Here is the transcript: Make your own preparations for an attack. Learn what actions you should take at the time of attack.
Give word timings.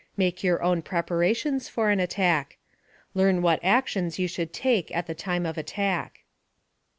Make 0.17 0.43
your 0.43 0.63
own 0.63 0.81
preparations 0.81 1.69
for 1.69 1.91
an 1.91 1.99
attack. 1.99 2.57
Learn 3.13 3.43
what 3.43 3.63
actions 3.63 4.17
you 4.17 4.27
should 4.27 4.51
take 4.51 4.91
at 4.95 5.05
the 5.05 5.13
time 5.13 5.45
of 5.45 5.59
attack. 5.59 6.23